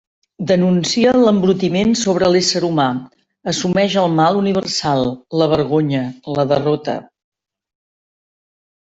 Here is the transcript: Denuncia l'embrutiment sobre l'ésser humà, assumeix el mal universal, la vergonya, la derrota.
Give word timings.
Denuncia 0.51 1.11
l'embrutiment 1.23 1.91
sobre 1.99 2.29
l'ésser 2.35 2.61
humà, 2.69 2.85
assumeix 3.53 3.97
el 4.05 4.09
mal 4.21 4.39
universal, 4.39 5.05
la 5.43 5.49
vergonya, 5.53 6.01
la 6.39 6.47
derrota. 6.53 6.97